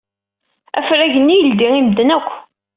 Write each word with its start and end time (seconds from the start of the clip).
Afrag-nni 0.79 1.35
yeldey 1.37 1.73
i 1.79 1.81
medden 1.81 2.13
akk. 2.17 2.29